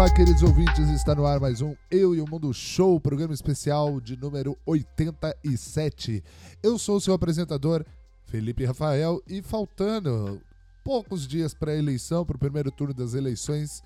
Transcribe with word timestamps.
Olá, 0.00 0.10
queridos 0.10 0.42
ouvintes, 0.42 0.88
está 0.88 1.14
no 1.14 1.26
ar 1.26 1.38
mais 1.38 1.60
um 1.60 1.76
Eu 1.90 2.14
e 2.14 2.22
o 2.22 2.26
Mundo 2.26 2.54
Show, 2.54 2.98
programa 2.98 3.34
especial 3.34 4.00
de 4.00 4.16
número 4.16 4.56
87. 4.64 6.24
Eu 6.62 6.78
sou 6.78 6.96
o 6.96 7.00
seu 7.02 7.12
apresentador, 7.12 7.84
Felipe 8.24 8.64
Rafael, 8.64 9.22
e 9.26 9.42
faltando 9.42 10.40
poucos 10.82 11.28
dias 11.28 11.52
para 11.52 11.72
a 11.72 11.76
eleição, 11.76 12.24
para 12.24 12.34
o 12.34 12.38
primeiro 12.38 12.70
turno 12.70 12.94
das 12.94 13.12
eleições, 13.12 13.82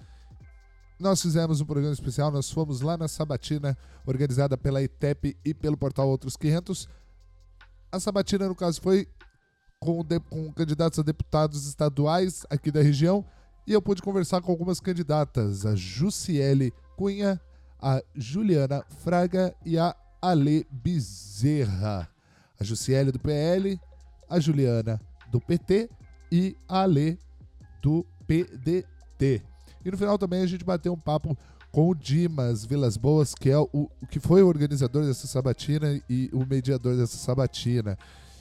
nós 1.00 1.20
fizemos 1.20 1.60
um 1.60 1.66
programa 1.66 1.92
especial, 1.92 2.30
nós 2.30 2.48
fomos 2.48 2.80
lá 2.80 2.96
na 2.96 3.08
Sabatina, 3.08 3.76
organizada 4.06 4.56
pela 4.56 4.80
ITEP 4.80 5.36
e 5.44 5.52
pelo 5.52 5.76
portal 5.76 6.08
Outros 6.08 6.36
500. 6.36 6.88
A 7.90 7.98
Sabatina, 7.98 8.46
no 8.46 8.54
caso, 8.54 8.80
foi 8.80 9.08
com, 9.80 10.04
de, 10.04 10.20
com 10.20 10.52
candidatos 10.52 11.00
a 11.00 11.02
deputados 11.02 11.66
estaduais 11.66 12.46
aqui 12.48 12.70
da 12.70 12.82
região, 12.82 13.26
e 13.66 13.72
eu 13.72 13.80
pude 13.80 14.02
conversar 14.02 14.40
com 14.42 14.52
algumas 14.52 14.80
candidatas, 14.80 15.64
a 15.64 15.74
Jussiele 15.74 16.72
Cunha, 16.96 17.40
a 17.80 18.02
Juliana 18.14 18.84
Fraga 19.02 19.54
e 19.64 19.78
a 19.78 19.94
Ale 20.20 20.66
Bezerra. 20.70 22.08
A 22.58 22.64
Jussiele 22.64 23.10
do 23.10 23.18
PL, 23.18 23.80
a 24.28 24.38
Juliana 24.38 25.00
do 25.30 25.40
PT 25.40 25.90
e 26.30 26.56
a 26.68 26.82
Ale 26.82 27.18
do 27.82 28.06
PDT. 28.26 29.42
E 29.84 29.90
no 29.90 29.98
final 29.98 30.16
também 30.16 30.42
a 30.42 30.46
gente 30.46 30.64
bateu 30.64 30.92
um 30.92 30.98
papo 30.98 31.36
com 31.70 31.88
o 31.88 31.94
Dimas 31.94 32.64
Vilas 32.64 32.96
Boas, 32.96 33.34
que 33.34 33.50
é 33.50 33.58
o, 33.58 33.90
que 34.08 34.20
foi 34.20 34.42
o 34.42 34.46
organizador 34.46 35.04
dessa 35.04 35.26
sabatina 35.26 36.00
e 36.08 36.30
o 36.32 36.46
mediador 36.46 36.96
dessa 36.96 37.16
sabatina. 37.16 37.98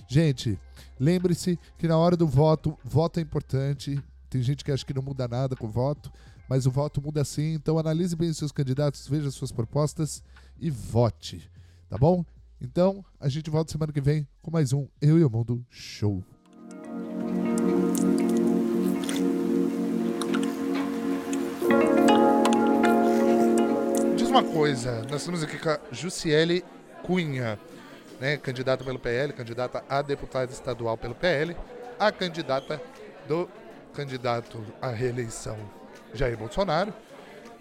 Gente, 0.07 0.59
lembre-se 0.99 1.57
que 1.77 1.87
na 1.87 1.97
hora 1.97 2.15
do 2.15 2.27
voto, 2.27 2.77
voto 2.83 3.19
é 3.19 3.23
importante. 3.23 4.01
Tem 4.33 4.41
gente 4.41 4.65
que 4.65 4.71
acha 4.71 4.83
que 4.83 4.95
não 4.95 5.03
muda 5.03 5.27
nada 5.27 5.55
com 5.55 5.67
o 5.67 5.69
voto, 5.69 6.11
mas 6.49 6.65
o 6.65 6.71
voto 6.71 6.99
muda 6.99 7.23
sim. 7.23 7.53
Então 7.53 7.77
analise 7.77 8.15
bem 8.15 8.31
os 8.31 8.37
seus 8.37 8.51
candidatos, 8.51 9.07
veja 9.07 9.27
as 9.27 9.35
suas 9.35 9.51
propostas 9.51 10.23
e 10.59 10.71
vote, 10.71 11.51
tá 11.87 11.99
bom? 11.99 12.25
Então 12.59 13.05
a 13.19 13.29
gente 13.29 13.51
volta 13.51 13.71
semana 13.71 13.93
que 13.93 14.01
vem 14.01 14.27
com 14.41 14.49
mais 14.49 14.73
um 14.73 14.87
Eu 14.99 15.19
e 15.19 15.23
o 15.23 15.29
Mundo 15.29 15.63
Show. 15.69 16.23
Diz 24.17 24.29
uma 24.29 24.43
coisa, 24.43 25.03
nós 25.11 25.21
estamos 25.21 25.43
aqui 25.43 25.59
com 25.59 25.69
a 25.69 25.79
Jussiele 25.91 26.65
Cunha, 27.03 27.59
né, 28.19 28.37
candidata 28.37 28.83
pelo 28.83 28.97
PL, 28.97 29.31
candidata 29.31 29.83
a 29.87 30.01
deputada 30.01 30.51
estadual 30.51 30.97
pelo 30.97 31.13
PL, 31.13 31.55
a 31.99 32.11
candidata 32.11 32.81
do 33.27 33.47
candidato 33.93 34.63
à 34.81 34.89
reeleição 34.89 35.57
Jair 36.13 36.37
Bolsonaro. 36.37 36.93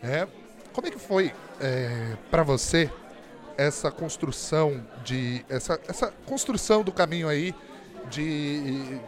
Né? 0.02 0.26
Como 0.72 0.86
é 0.86 0.90
que 0.90 0.98
foi 0.98 1.32
é, 1.60 2.16
para 2.30 2.42
você 2.42 2.90
essa 3.56 3.90
construção 3.90 4.84
de 5.04 5.44
essa, 5.48 5.78
essa 5.86 6.12
construção 6.26 6.82
do 6.82 6.90
caminho 6.90 7.28
aí 7.28 7.54
de, 8.10 8.98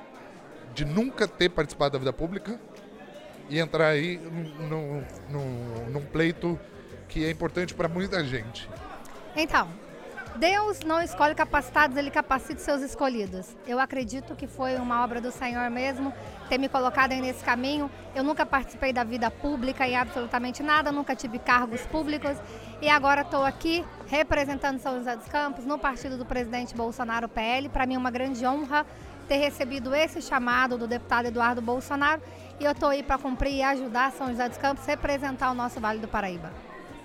de 0.74 0.84
nunca 0.84 1.26
ter 1.26 1.48
participado 1.48 1.92
da 1.92 1.98
vida 1.98 2.12
pública 2.12 2.60
e 3.48 3.58
entrar 3.58 3.88
aí 3.88 4.18
num, 4.18 5.04
num, 5.30 5.90
num 5.90 6.06
pleito 6.06 6.58
que 7.08 7.24
é 7.24 7.30
importante 7.30 7.74
para 7.74 7.88
muita 7.88 8.24
gente? 8.24 8.68
Então, 9.36 9.68
Deus 10.36 10.80
não 10.80 11.00
escolhe 11.00 11.34
capacitados, 11.34 11.96
ele 11.96 12.10
capacita 12.10 12.60
seus 12.60 12.82
escolhidos. 12.82 13.54
Eu 13.66 13.78
acredito 13.78 14.34
que 14.34 14.46
foi 14.46 14.76
uma 14.76 15.02
obra 15.04 15.20
do 15.20 15.30
Senhor 15.30 15.70
mesmo 15.70 16.12
ter 16.54 16.58
me 16.58 16.68
colocado 16.68 17.12
aí 17.12 17.20
nesse 17.20 17.42
caminho. 17.42 17.90
Eu 18.14 18.22
nunca 18.22 18.46
participei 18.46 18.92
da 18.92 19.02
vida 19.02 19.28
pública 19.28 19.86
em 19.86 19.96
absolutamente 19.96 20.62
nada, 20.62 20.92
nunca 20.92 21.16
tive 21.16 21.38
cargos 21.38 21.80
públicos 21.82 22.36
e 22.80 22.88
agora 22.88 23.22
estou 23.22 23.44
aqui 23.44 23.84
representando 24.06 24.78
São 24.78 24.98
José 24.98 25.16
dos 25.16 25.26
Campos 25.26 25.64
no 25.64 25.78
partido 25.78 26.16
do 26.16 26.24
presidente 26.24 26.72
Bolsonaro 26.74 27.28
PL. 27.28 27.68
Para 27.68 27.86
mim 27.86 27.96
é 27.96 27.98
uma 27.98 28.10
grande 28.10 28.46
honra 28.46 28.86
ter 29.26 29.38
recebido 29.38 29.92
esse 29.94 30.22
chamado 30.22 30.78
do 30.78 30.86
deputado 30.86 31.26
Eduardo 31.26 31.60
Bolsonaro 31.60 32.22
e 32.60 32.64
eu 32.64 32.70
estou 32.70 32.90
aí 32.90 33.02
para 33.02 33.18
cumprir 33.18 33.54
e 33.54 33.62
ajudar 33.62 34.12
São 34.12 34.28
José 34.28 34.48
dos 34.48 34.58
Campos, 34.58 34.86
representar 34.86 35.50
o 35.50 35.54
nosso 35.54 35.80
Vale 35.80 35.98
do 35.98 36.06
Paraíba. 36.06 36.52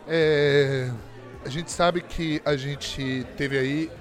É, 0.08 0.92
a 1.44 1.50
gente 1.50 1.72
sabe 1.72 2.02
que 2.02 2.40
a 2.46 2.56
gente 2.56 3.26
teve 3.36 3.58
aí 3.58 3.92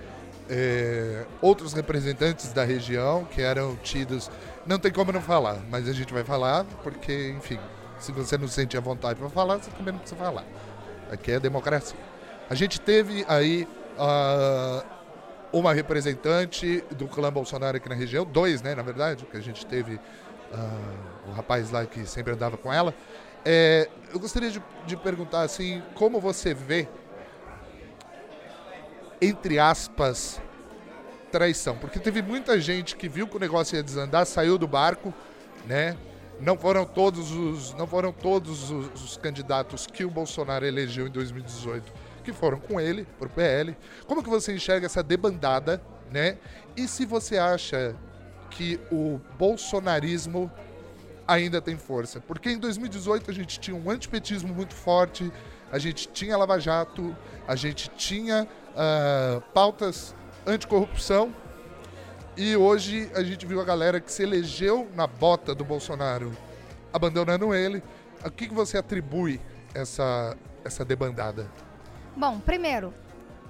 é, 0.50 1.24
outros 1.40 1.72
representantes 1.72 2.52
da 2.52 2.64
região 2.64 3.24
que 3.24 3.40
eram 3.40 3.76
tidos. 3.76 4.30
Não 4.68 4.78
tem 4.78 4.92
como 4.92 5.10
não 5.10 5.22
falar, 5.22 5.60
mas 5.70 5.88
a 5.88 5.94
gente 5.94 6.12
vai 6.12 6.22
falar 6.22 6.62
porque, 6.82 7.30
enfim, 7.30 7.58
se 7.98 8.12
você 8.12 8.36
não 8.36 8.46
sente 8.46 8.76
a 8.76 8.80
vontade 8.80 9.18
para 9.18 9.30
falar, 9.30 9.56
você 9.56 9.70
também 9.70 9.94
não 9.94 9.98
precisa 9.98 10.20
falar. 10.22 10.44
Aqui 11.10 11.32
é 11.32 11.40
democracia. 11.40 11.98
A 12.50 12.54
gente 12.54 12.78
teve 12.78 13.24
aí 13.26 13.66
uh, 13.96 14.86
uma 15.50 15.72
representante 15.72 16.84
do 16.90 17.08
clã 17.08 17.32
Bolsonaro 17.32 17.78
aqui 17.78 17.88
na 17.88 17.94
região, 17.94 18.26
dois, 18.26 18.60
né, 18.60 18.74
na 18.74 18.82
verdade, 18.82 19.24
que 19.24 19.38
a 19.38 19.40
gente 19.40 19.64
teve 19.64 19.94
uh, 19.94 21.28
o 21.30 21.32
rapaz 21.32 21.70
lá 21.70 21.86
que 21.86 22.04
sempre 22.04 22.34
andava 22.34 22.58
com 22.58 22.70
ela. 22.70 22.94
É, 23.46 23.88
eu 24.12 24.20
gostaria 24.20 24.50
de, 24.50 24.62
de 24.86 24.98
perguntar 24.98 25.40
assim, 25.40 25.82
como 25.94 26.20
você 26.20 26.52
vê 26.52 26.86
entre 29.18 29.58
aspas, 29.58 30.42
traição. 31.30 31.76
Porque 31.76 31.98
teve 31.98 32.22
muita 32.22 32.60
gente 32.60 32.96
que 32.96 33.08
viu 33.08 33.26
que 33.26 33.36
o 33.36 33.40
negócio 33.40 33.76
ia 33.76 33.82
desandar, 33.82 34.26
saiu 34.26 34.58
do 34.58 34.66
barco, 34.66 35.12
né? 35.66 35.96
Não 36.40 36.56
foram 36.56 36.84
todos 36.84 37.32
os, 37.32 37.74
não 37.74 37.86
foram 37.86 38.12
todos 38.12 38.70
os, 38.70 39.02
os 39.02 39.16
candidatos 39.16 39.86
que 39.86 40.04
o 40.04 40.10
Bolsonaro 40.10 40.64
elegeu 40.64 41.06
em 41.06 41.10
2018 41.10 42.08
que 42.28 42.32
foram 42.32 42.60
com 42.60 42.78
ele 42.78 43.06
pro 43.18 43.28
PL. 43.30 43.74
Como 44.06 44.22
que 44.22 44.28
você 44.28 44.54
enxerga 44.54 44.84
essa 44.84 45.02
debandada, 45.02 45.80
né? 46.10 46.36
E 46.76 46.86
se 46.86 47.06
você 47.06 47.38
acha 47.38 47.96
que 48.50 48.78
o 48.92 49.18
bolsonarismo 49.38 50.50
ainda 51.26 51.62
tem 51.62 51.78
força? 51.78 52.20
Porque 52.20 52.50
em 52.50 52.58
2018 52.58 53.30
a 53.30 53.34
gente 53.34 53.58
tinha 53.58 53.74
um 53.74 53.90
antipetismo 53.90 54.54
muito 54.54 54.74
forte, 54.74 55.32
a 55.72 55.78
gente 55.78 56.06
tinha 56.08 56.36
Lava 56.36 56.58
Jato, 56.58 57.16
a 57.46 57.56
gente 57.56 57.88
tinha 57.96 58.46
uh, 58.46 59.40
pautas 59.54 60.14
anticorrupção. 60.48 61.34
E 62.36 62.56
hoje 62.56 63.10
a 63.14 63.22
gente 63.22 63.44
viu 63.44 63.60
a 63.60 63.64
galera 63.64 64.00
que 64.00 64.10
se 64.10 64.22
elegeu 64.22 64.88
na 64.94 65.06
bota 65.06 65.54
do 65.54 65.64
Bolsonaro 65.64 66.32
abandonando 66.92 67.52
ele. 67.54 67.82
A 68.24 68.30
que, 68.30 68.48
que 68.48 68.54
você 68.54 68.78
atribui 68.78 69.40
essa, 69.74 70.36
essa 70.64 70.84
debandada? 70.84 71.50
Bom, 72.16 72.40
primeiro, 72.40 72.94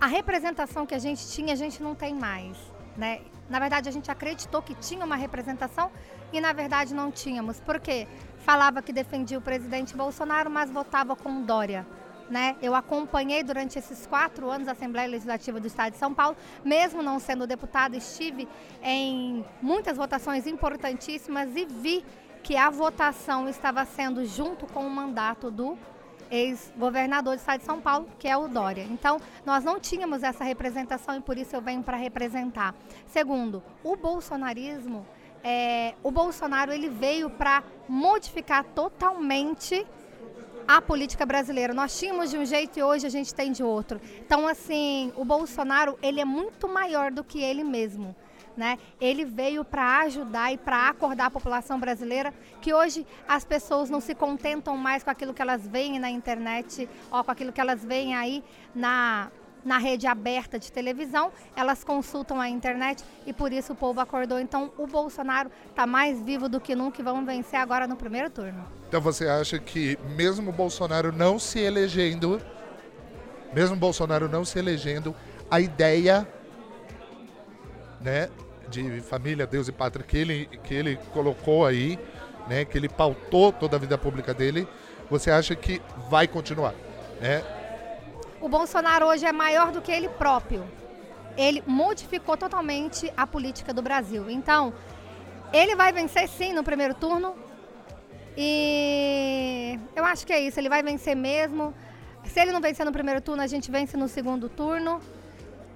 a 0.00 0.06
representação 0.06 0.84
que 0.84 0.94
a 0.94 0.98
gente 0.98 1.26
tinha, 1.28 1.52
a 1.52 1.56
gente 1.56 1.82
não 1.82 1.94
tem 1.94 2.14
mais. 2.14 2.56
Né? 2.96 3.20
Na 3.48 3.58
verdade, 3.58 3.88
a 3.88 3.92
gente 3.92 4.10
acreditou 4.10 4.60
que 4.60 4.74
tinha 4.74 5.04
uma 5.04 5.16
representação 5.16 5.90
e, 6.32 6.40
na 6.40 6.52
verdade, 6.52 6.92
não 6.92 7.10
tínhamos. 7.10 7.60
Por 7.60 7.78
quê? 7.78 8.06
Falava 8.38 8.82
que 8.82 8.92
defendia 8.92 9.38
o 9.38 9.42
presidente 9.42 9.96
Bolsonaro, 9.96 10.50
mas 10.50 10.70
votava 10.70 11.14
com 11.14 11.42
Dória. 11.42 11.86
Né? 12.30 12.56
Eu 12.60 12.74
acompanhei 12.74 13.42
durante 13.42 13.78
esses 13.78 14.06
quatro 14.06 14.50
anos 14.50 14.68
a 14.68 14.72
Assembleia 14.72 15.08
Legislativa 15.08 15.58
do 15.58 15.66
Estado 15.66 15.92
de 15.92 15.98
São 15.98 16.12
Paulo, 16.12 16.36
mesmo 16.62 17.02
não 17.02 17.18
sendo 17.18 17.46
deputada, 17.46 17.96
estive 17.96 18.46
em 18.82 19.44
muitas 19.62 19.96
votações 19.96 20.46
importantíssimas 20.46 21.56
e 21.56 21.64
vi 21.64 22.04
que 22.42 22.56
a 22.56 22.70
votação 22.70 23.48
estava 23.48 23.84
sendo 23.84 24.24
junto 24.26 24.66
com 24.66 24.86
o 24.86 24.90
mandato 24.90 25.50
do 25.50 25.78
ex-governador 26.30 27.34
do 27.34 27.38
Estado 27.38 27.60
de 27.60 27.66
São 27.66 27.80
Paulo, 27.80 28.06
que 28.18 28.28
é 28.28 28.36
o 28.36 28.48
Dória. 28.48 28.86
Então, 28.90 29.18
nós 29.44 29.64
não 29.64 29.80
tínhamos 29.80 30.22
essa 30.22 30.44
representação 30.44 31.16
e 31.16 31.20
por 31.20 31.38
isso 31.38 31.56
eu 31.56 31.60
venho 31.60 31.82
para 31.82 31.96
representar. 31.96 32.74
Segundo, 33.06 33.62
o 33.82 33.96
bolsonarismo, 33.96 35.06
é, 35.42 35.94
o 36.02 36.10
Bolsonaro 36.10 36.72
ele 36.72 36.88
veio 36.88 37.30
para 37.30 37.62
modificar 37.88 38.64
totalmente 38.64 39.86
a 40.68 40.82
política 40.82 41.24
brasileira. 41.24 41.72
Nós 41.72 41.98
tínhamos 41.98 42.30
de 42.30 42.36
um 42.36 42.44
jeito 42.44 42.78
e 42.78 42.82
hoje 42.82 43.06
a 43.06 43.10
gente 43.10 43.34
tem 43.34 43.50
de 43.50 43.62
outro. 43.62 43.98
Então, 44.20 44.46
assim, 44.46 45.10
o 45.16 45.24
Bolsonaro, 45.24 45.98
ele 46.02 46.20
é 46.20 46.26
muito 46.26 46.68
maior 46.68 47.10
do 47.10 47.24
que 47.24 47.42
ele 47.42 47.64
mesmo. 47.64 48.14
Né? 48.54 48.76
Ele 49.00 49.24
veio 49.24 49.64
para 49.64 50.00
ajudar 50.00 50.52
e 50.52 50.58
para 50.58 50.88
acordar 50.88 51.26
a 51.26 51.30
população 51.30 51.78
brasileira 51.78 52.34
que 52.60 52.74
hoje 52.74 53.06
as 53.26 53.44
pessoas 53.44 53.88
não 53.88 54.00
se 54.00 54.14
contentam 54.14 54.76
mais 54.76 55.02
com 55.02 55.10
aquilo 55.10 55.32
que 55.32 55.40
elas 55.40 55.66
veem 55.66 55.98
na 55.98 56.10
internet 56.10 56.88
ou 57.10 57.22
com 57.22 57.30
aquilo 57.30 57.52
que 57.52 57.60
elas 57.60 57.84
veem 57.84 58.16
aí 58.16 58.42
na 58.74 59.30
na 59.64 59.78
rede 59.78 60.06
aberta 60.06 60.58
de 60.58 60.70
televisão, 60.70 61.30
elas 61.56 61.84
consultam 61.84 62.40
a 62.40 62.48
internet 62.48 63.04
e 63.26 63.32
por 63.32 63.52
isso 63.52 63.72
o 63.72 63.76
povo 63.76 64.00
acordou. 64.00 64.38
Então 64.38 64.72
o 64.78 64.86
Bolsonaro 64.86 65.50
está 65.68 65.86
mais 65.86 66.20
vivo 66.22 66.48
do 66.48 66.60
que 66.60 66.74
nunca 66.74 67.00
e 67.00 67.04
vamos 67.04 67.26
vencer 67.26 67.58
agora 67.58 67.86
no 67.86 67.96
primeiro 67.96 68.30
turno. 68.30 68.64
Então 68.88 69.00
você 69.00 69.28
acha 69.28 69.58
que 69.58 69.98
mesmo 70.16 70.50
o 70.50 70.52
Bolsonaro 70.52 71.12
não 71.12 71.38
se 71.38 71.58
elegendo, 71.60 72.40
mesmo 73.52 73.76
o 73.76 73.78
Bolsonaro 73.78 74.28
não 74.28 74.44
se 74.44 74.58
elegendo, 74.58 75.14
a 75.50 75.60
ideia, 75.60 76.26
né, 78.00 78.28
de 78.68 79.00
família, 79.00 79.46
Deus 79.46 79.68
e 79.68 79.72
pátria 79.72 80.04
que 80.04 80.16
ele 80.16 80.46
que 80.62 80.74
ele 80.74 80.98
colocou 81.12 81.66
aí, 81.66 81.98
né, 82.48 82.64
que 82.64 82.76
ele 82.76 82.88
pautou 82.88 83.52
toda 83.52 83.76
a 83.76 83.78
vida 83.78 83.96
pública 83.96 84.32
dele, 84.34 84.68
você 85.10 85.30
acha 85.30 85.54
que 85.54 85.80
vai 86.10 86.28
continuar, 86.28 86.74
né? 87.20 87.42
O 88.40 88.48
Bolsonaro 88.48 89.06
hoje 89.06 89.26
é 89.26 89.32
maior 89.32 89.72
do 89.72 89.82
que 89.82 89.90
ele 89.90 90.08
próprio. 90.08 90.64
Ele 91.36 91.62
modificou 91.66 92.36
totalmente 92.36 93.12
a 93.16 93.26
política 93.26 93.72
do 93.72 93.82
Brasil. 93.82 94.30
Então, 94.30 94.72
ele 95.52 95.74
vai 95.74 95.92
vencer 95.92 96.28
sim 96.28 96.52
no 96.52 96.62
primeiro 96.62 96.94
turno. 96.94 97.34
E 98.36 99.78
eu 99.96 100.04
acho 100.04 100.26
que 100.26 100.32
é 100.32 100.40
isso, 100.40 100.60
ele 100.60 100.68
vai 100.68 100.82
vencer 100.82 101.16
mesmo. 101.16 101.74
Se 102.24 102.40
ele 102.40 102.52
não 102.52 102.60
vencer 102.60 102.86
no 102.86 102.92
primeiro 102.92 103.20
turno, 103.20 103.42
a 103.42 103.46
gente 103.46 103.70
vence 103.70 103.96
no 103.96 104.06
segundo 104.06 104.48
turno. 104.48 105.00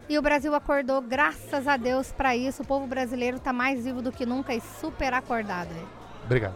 E 0.09 0.19
o 0.19 0.23
Brasil 0.23 0.55
acordou, 0.55 1.01
graças 1.01 1.67
a 1.67 1.77
Deus, 1.77 2.13
para 2.13 2.37
isso. 2.37 2.63
O 2.63 2.67
povo 2.67 2.87
brasileiro 2.87 3.39
está 3.39 3.53
mais 3.53 3.85
vivo 3.85 4.03
do 4.03 4.13
que 4.13 4.27
nunca 4.27 4.55
e 4.55 4.61
super 4.61 5.15
acordado. 5.15 5.75
Obrigado. 6.25 6.55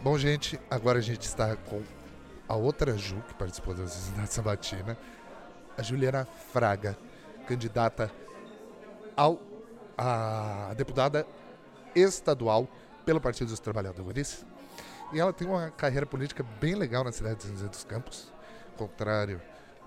Bom, 0.00 0.16
gente, 0.16 0.58
agora 0.70 0.98
a 0.98 1.02
gente 1.02 1.22
está 1.22 1.56
com 1.56 1.82
a 2.48 2.56
outra 2.56 2.96
Ju, 2.96 3.22
que 3.28 3.34
participou 3.34 3.74
da 3.74 3.86
Cidade 3.86 4.32
Sabatina, 4.32 4.96
a 5.76 5.82
Juliana 5.82 6.26
Fraga, 6.52 6.96
candidata 7.46 8.10
ao 9.16 9.40
a 9.96 10.72
deputada 10.76 11.26
estadual 11.94 12.68
pelo 13.04 13.20
Partido 13.20 13.48
dos 13.48 13.58
Trabalhadores. 13.58 14.46
E 15.12 15.18
ela 15.18 15.32
tem 15.32 15.48
uma 15.48 15.70
carreira 15.70 16.06
política 16.06 16.44
bem 16.60 16.74
legal 16.74 17.02
na 17.02 17.10
cidade 17.10 17.36
de 17.36 17.42
São 17.44 17.52
José 17.52 17.68
dos 17.68 17.84
Campos, 17.84 18.32
contrário 18.76 19.40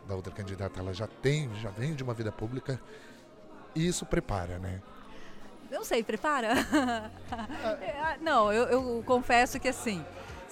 da 0.07 0.15
outra 0.15 0.33
candidata, 0.33 0.79
ela 0.79 0.93
já 0.93 1.07
tem, 1.07 1.53
já 1.55 1.69
vem 1.69 1.93
de 1.93 2.03
uma 2.03 2.13
vida 2.13 2.31
pública 2.31 2.81
e 3.73 3.87
isso 3.87 4.05
prepara, 4.05 4.57
né? 4.59 4.81
Não 5.69 5.85
sei, 5.85 6.03
prepara? 6.03 6.53
Não, 8.19 8.51
eu, 8.51 8.65
eu 8.65 9.03
confesso 9.05 9.59
que 9.59 9.69
assim, 9.69 10.03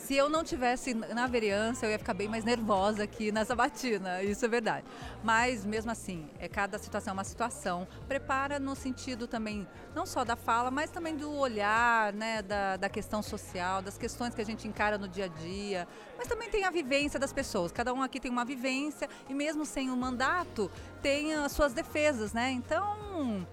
se 0.10 0.16
eu 0.16 0.28
não 0.28 0.44
tivesse 0.44 0.96
na 0.96 1.28
vereança, 1.28 1.86
eu 1.86 1.92
ia 1.92 2.00
ficar 2.00 2.16
bem 2.16 2.28
mais 2.28 2.44
nervosa 2.44 3.04
aqui 3.04 3.32
na 3.32 3.46
sabatina, 3.46 4.24
isso 4.24 4.44
é 4.44 4.48
verdade. 4.48 4.84
Mas 5.24 5.64
mesmo 5.64 5.92
assim, 5.92 6.28
é 6.40 6.48
cada 6.48 6.80
situação 6.80 7.12
é 7.12 7.14
uma 7.14 7.24
situação. 7.24 7.88
Prepara 8.08 8.58
no 8.58 8.76
sentido 8.76 9.28
também, 9.28 9.68
não 9.94 10.08
só 10.08 10.26
da 10.26 10.36
fala, 10.36 10.72
mas 10.72 10.90
também 10.90 11.16
do 11.16 11.32
olhar, 11.32 12.12
né, 12.12 12.42
da, 12.42 12.76
da 12.76 12.90
questão 12.90 13.22
social, 13.22 13.84
das 13.84 14.00
questões 14.00 14.34
que 14.34 14.42
a 14.42 14.44
gente 14.44 14.68
encara 14.68 14.98
no 14.98 15.08
dia 15.08 15.26
a 15.26 15.28
dia. 15.28 15.88
Mas 16.18 16.28
também 16.28 16.50
tem 16.50 16.66
a 16.66 16.72
vivência 16.72 17.20
das 17.20 17.32
pessoas. 17.32 17.72
Cada 17.72 17.94
um 17.94 18.02
aqui 18.02 18.20
tem 18.20 18.32
uma 18.32 18.44
vivência 18.44 19.08
e 19.30 19.34
mesmo 19.36 19.64
sem 19.64 19.92
o 19.92 19.94
um 19.94 19.96
mandato, 19.96 20.72
tem 21.04 21.36
as 21.36 21.52
suas 21.52 21.72
defesas, 21.72 22.34
né? 22.34 22.50
Então, 22.50 23.46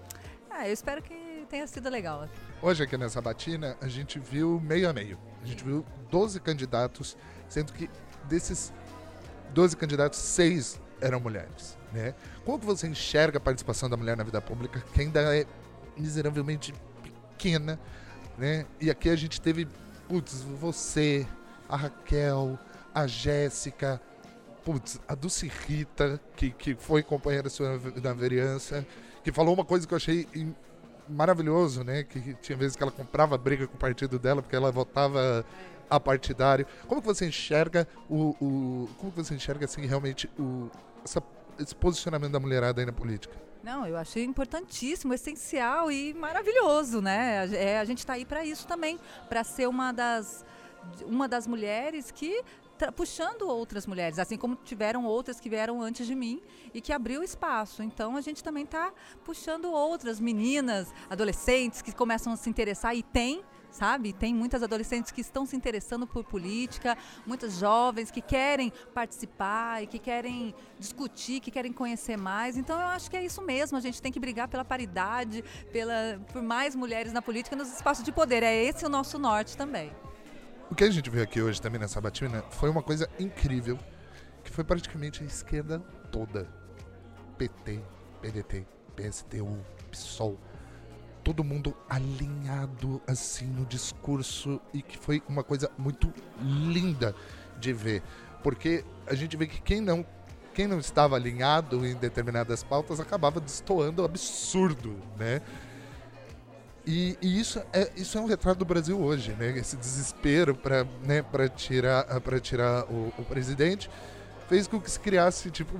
é, 0.49 0.67
eu 0.67 0.73
espero 0.73 1.03
que 1.03 1.45
tenha 1.47 1.67
sido 1.67 1.87
legal. 1.87 2.27
Hoje 2.59 2.83
aqui 2.83 2.97
nessa 2.97 3.21
batina 3.21 3.77
a 3.79 3.87
gente 3.87 4.17
viu 4.17 4.59
meio 4.59 4.89
a 4.89 4.93
meio. 4.93 5.19
A 5.43 5.45
gente 5.45 5.63
viu 5.63 5.85
12 6.09 6.39
candidatos, 6.39 7.15
sendo 7.47 7.71
que 7.71 7.87
desses 8.27 8.73
12 9.53 9.77
candidatos, 9.77 10.17
seis 10.17 10.81
eram 10.99 11.19
mulheres. 11.19 11.77
Né? 11.93 12.15
Como 12.43 12.59
que 12.59 12.65
você 12.65 12.87
enxerga 12.87 13.37
a 13.37 13.41
participação 13.41 13.87
da 13.87 13.95
mulher 13.95 14.17
na 14.17 14.23
vida 14.23 14.41
pública, 14.41 14.83
que 14.91 15.01
ainda 15.01 15.21
é 15.35 15.45
miseravelmente 15.95 16.73
pequena? 17.03 17.79
Né? 18.37 18.65
E 18.81 18.89
aqui 18.89 19.09
a 19.09 19.15
gente 19.15 19.39
teve, 19.39 19.67
putz, 20.07 20.41
você, 20.41 21.27
a 21.69 21.77
Raquel, 21.77 22.57
a 22.93 23.05
Jéssica, 23.05 24.01
putz, 24.65 24.99
a 25.07 25.13
Dulce 25.13 25.47
Rita, 25.47 26.19
que, 26.35 26.49
que 26.49 26.73
foi 26.73 27.03
companheira 27.03 27.49
sua 27.49 27.79
na 28.01 28.13
vereança, 28.13 28.85
que 29.23 29.31
falou 29.31 29.53
uma 29.53 29.65
coisa 29.65 29.87
que 29.87 29.93
eu 29.93 29.97
achei 29.97 30.27
maravilhoso, 31.09 31.83
né? 31.83 32.03
Que 32.03 32.33
tinha 32.35 32.57
vezes 32.57 32.75
que 32.75 32.83
ela 32.83 32.91
comprava 32.91 33.37
briga 33.37 33.67
com 33.67 33.75
o 33.75 33.79
partido 33.79 34.17
dela 34.19 34.41
porque 34.41 34.55
ela 34.55 34.71
votava 34.71 35.45
a 35.89 35.99
partidário. 35.99 36.65
Como 36.87 37.01
que 37.01 37.07
você 37.07 37.27
enxerga 37.27 37.87
o, 38.09 38.35
o 38.41 38.89
como 38.97 39.11
que 39.11 39.23
você 39.23 39.35
enxerga 39.35 39.65
assim 39.65 39.85
realmente 39.85 40.29
o 40.37 40.69
essa, 41.03 41.23
esse 41.59 41.75
posicionamento 41.75 42.31
da 42.31 42.39
mulherada 42.39 42.81
aí 42.81 42.85
na 42.85 42.91
política? 42.91 43.35
Não, 43.63 43.85
eu 43.85 43.97
achei 43.97 44.23
importantíssimo, 44.23 45.13
essencial 45.13 45.91
e 45.91 46.13
maravilhoso, 46.13 47.01
né? 47.01 47.47
É, 47.53 47.79
a 47.79 47.85
gente 47.85 47.99
está 47.99 48.13
aí 48.13 48.25
para 48.25 48.45
isso 48.45 48.67
também, 48.67 48.99
para 49.27 49.43
ser 49.43 49.67
uma 49.67 49.91
das 49.91 50.45
uma 51.05 51.27
das 51.27 51.45
mulheres 51.45 52.11
que 52.11 52.43
puxando 52.95 53.43
outras 53.43 53.85
mulheres, 53.85 54.19
assim 54.19 54.37
como 54.37 54.55
tiveram 54.55 55.05
outras 55.05 55.39
que 55.39 55.49
vieram 55.49 55.81
antes 55.81 56.05
de 56.05 56.15
mim 56.15 56.41
e 56.73 56.81
que 56.81 56.93
abriu 56.93 57.23
espaço. 57.23 57.83
Então 57.83 58.15
a 58.15 58.21
gente 58.21 58.43
também 58.43 58.63
está 58.63 58.93
puxando 59.23 59.71
outras 59.71 60.19
meninas, 60.19 60.93
adolescentes 61.09 61.81
que 61.81 61.91
começam 61.91 62.33
a 62.33 62.35
se 62.35 62.49
interessar 62.49 62.95
e 62.95 63.03
tem 63.03 63.43
sabe? 63.69 64.13
Tem 64.13 64.33
muitas 64.33 64.63
adolescentes 64.63 65.11
que 65.11 65.21
estão 65.21 65.45
se 65.45 65.55
interessando 65.55 66.07
por 66.07 66.23
política, 66.23 66.97
muitas 67.25 67.57
jovens 67.57 68.09
que 68.09 68.21
querem 68.21 68.71
participar 68.93 69.83
e 69.83 69.87
que 69.87 69.99
querem 69.99 70.55
discutir, 70.79 71.39
que 71.39 71.51
querem 71.51 71.71
conhecer 71.71 72.17
mais. 72.17 72.57
Então 72.57 72.79
eu 72.79 72.87
acho 72.87 73.09
que 73.09 73.17
é 73.17 73.23
isso 73.23 73.41
mesmo, 73.41 73.77
a 73.77 73.81
gente 73.81 74.01
tem 74.01 74.11
que 74.11 74.19
brigar 74.19 74.47
pela 74.47 74.65
paridade, 74.65 75.43
pela, 75.71 76.19
por 76.31 76.41
mais 76.41 76.75
mulheres 76.75 77.13
na 77.13 77.21
política 77.21 77.55
nos 77.55 77.71
espaços 77.71 78.03
de 78.03 78.11
poder. 78.11 78.41
É 78.41 78.63
esse 78.63 78.85
o 78.85 78.89
nosso 78.89 79.19
norte 79.19 79.55
também. 79.55 79.91
O 80.69 80.75
que 80.75 80.83
a 80.83 80.91
gente 80.91 81.09
viu 81.09 81.23
aqui 81.23 81.41
hoje 81.41 81.61
também 81.61 81.79
nessa 81.79 82.01
batina 82.01 82.43
foi 82.49 82.69
uma 82.69 82.83
coisa 82.83 83.09
incrível, 83.17 83.79
que 84.43 84.51
foi 84.51 84.65
praticamente 84.65 85.23
a 85.23 85.25
esquerda 85.25 85.79
toda. 86.11 86.45
PT, 87.37 87.81
PDT, 88.21 88.65
PSTU, 88.95 89.63
PSOL, 89.89 90.37
todo 91.23 91.43
mundo 91.43 91.75
alinhado 91.89 93.01
assim 93.07 93.45
no 93.45 93.65
discurso 93.65 94.59
e 94.73 94.81
que 94.81 94.97
foi 94.97 95.23
uma 95.29 95.43
coisa 95.43 95.71
muito 95.77 96.13
linda 96.41 97.15
de 97.59 97.71
ver, 97.71 98.03
porque 98.43 98.83
a 99.05 99.13
gente 99.13 99.37
vê 99.37 99.47
que 99.47 99.61
quem 99.61 99.79
não 99.79 100.05
quem 100.53 100.65
não 100.65 100.79
estava 100.79 101.15
alinhado 101.15 101.85
em 101.85 101.93
determinadas 101.93 102.63
pautas 102.63 102.99
acabava 102.99 103.39
destoando 103.39 104.03
absurdo, 104.03 104.97
né? 105.15 105.39
E, 106.87 107.17
e, 107.21 107.37
isso, 107.37 107.61
é, 107.73 107.91
isso 107.97 108.17
é 108.17 108.21
um 108.21 108.25
retrato 108.25 108.59
do 108.59 108.65
Brasil 108.65 108.97
hoje, 108.97 109.33
né? 109.33 109.49
Esse 109.57 109.75
desespero 109.75 110.55
para 110.55 110.85
né, 111.03 111.21
tirar, 111.53 112.05
tirar 112.41 112.85
o, 112.85 113.13
o, 113.17 113.25
presidente 113.25 113.89
fez 114.47 114.67
com 114.69 114.79
que 114.79 114.89
se 114.89 114.97
criasse, 114.97 115.51
tipo, 115.51 115.75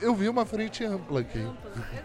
eu 0.00 0.14
vi 0.14 0.28
uma 0.28 0.46
frente 0.46 0.84
ampla 0.84 1.22
aqui. 1.22 1.44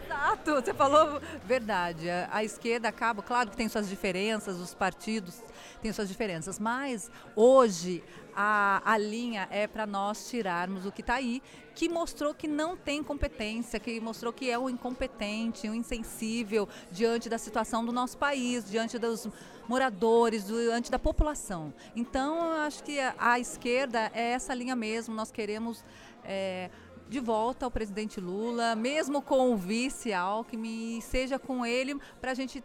Exato, 0.04 0.56
você 0.56 0.74
falou 0.74 1.22
verdade. 1.46 2.10
A 2.32 2.44
esquerda 2.44 2.88
acaba, 2.90 3.22
claro 3.22 3.52
que 3.52 3.56
tem 3.56 3.70
suas 3.70 3.88
diferenças, 3.88 4.58
os 4.58 4.74
partidos 4.74 5.36
têm 5.80 5.94
suas 5.94 6.08
diferenças, 6.08 6.58
mas 6.58 7.12
hoje 7.36 8.04
a, 8.42 8.82
a 8.94 8.98
linha 8.98 9.50
é 9.52 9.68
para 9.68 9.86
nós 9.86 10.30
tirarmos 10.30 10.86
o 10.86 10.94
que 10.94 11.02
está 11.02 11.16
aí, 11.16 11.44
que 11.76 11.90
mostrou 11.90 12.34
que 12.34 12.48
não 12.48 12.78
tem 12.78 13.04
competência, 13.04 13.82
que 13.82 14.00
mostrou 14.00 14.32
que 14.32 14.50
é 14.50 14.58
um 14.58 14.70
incompetente, 14.70 15.70
um 15.70 15.74
insensível 15.74 16.66
diante 16.90 17.28
da 17.28 17.38
situação 17.38 17.84
do 17.84 17.92
nosso 17.92 18.18
país, 18.18 18.64
diante 18.64 18.98
dos 18.98 19.28
moradores, 19.68 20.48
diante 20.48 20.90
da 20.90 20.98
população. 20.98 21.74
Então, 21.94 22.38
eu 22.52 22.62
acho 22.62 22.82
que 22.82 22.98
a, 22.98 23.14
a 23.20 23.40
esquerda 23.42 24.10
é 24.14 24.32
essa 24.32 24.54
linha 24.54 24.76
mesmo, 24.76 25.14
nós 25.14 25.32
queremos. 25.32 25.84
É, 26.24 26.70
de 27.10 27.20
volta 27.20 27.66
ao 27.66 27.72
presidente 27.72 28.22
Lula, 28.22 28.76
mesmo 28.76 29.20
com 29.20 29.52
o 29.52 29.58
vice 29.58 30.14
Alckmin, 30.14 31.02
seja 31.02 31.40
com 31.40 31.66
ele, 31.66 32.00
para 32.22 32.30
a 32.30 32.36
gente 32.36 32.64